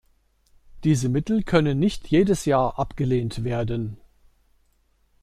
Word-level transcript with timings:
Diese 0.83 1.09
Mittel 1.09 1.43
können 1.43 1.77
nicht 1.77 2.07
jedes 2.07 2.45
Jahr 2.45 2.79
abgelehnt 2.79 3.43
werden. 3.43 3.97